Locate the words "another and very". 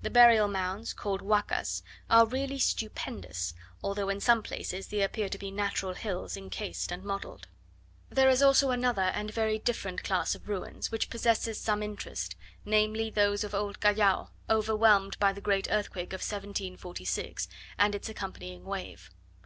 8.70-9.58